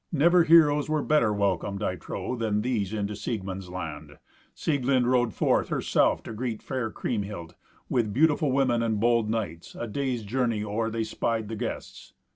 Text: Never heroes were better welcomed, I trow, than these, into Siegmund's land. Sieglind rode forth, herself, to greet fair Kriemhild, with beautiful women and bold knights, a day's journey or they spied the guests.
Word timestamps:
Never 0.11 0.45
heroes 0.45 0.89
were 0.89 1.03
better 1.03 1.31
welcomed, 1.31 1.83
I 1.83 1.95
trow, 1.95 2.35
than 2.35 2.63
these, 2.63 2.91
into 2.91 3.15
Siegmund's 3.15 3.69
land. 3.69 4.17
Sieglind 4.55 5.05
rode 5.05 5.31
forth, 5.31 5.69
herself, 5.69 6.23
to 6.23 6.33
greet 6.33 6.63
fair 6.63 6.89
Kriemhild, 6.89 7.53
with 7.87 8.11
beautiful 8.11 8.51
women 8.51 8.81
and 8.81 8.99
bold 8.99 9.29
knights, 9.29 9.75
a 9.75 9.85
day's 9.85 10.23
journey 10.23 10.63
or 10.63 10.89
they 10.89 11.03
spied 11.03 11.49
the 11.49 11.55
guests. 11.55 12.13